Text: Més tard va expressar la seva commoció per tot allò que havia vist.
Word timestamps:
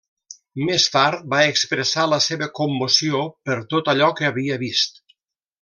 Més 0.69 0.85
tard 0.93 1.27
va 1.33 1.41
expressar 1.49 2.07
la 2.15 2.19
seva 2.29 2.49
commoció 2.63 3.23
per 3.51 3.61
tot 3.75 3.95
allò 3.95 4.11
que 4.21 4.29
havia 4.31 4.59
vist. 4.67 5.03